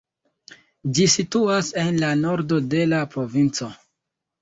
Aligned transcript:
Ĝi 0.99 1.05
situas 1.17 1.71
en 1.83 2.01
la 2.07 2.11
nordo 2.25 2.61
de 2.75 2.91
la 2.91 3.07
provinco. 3.15 3.73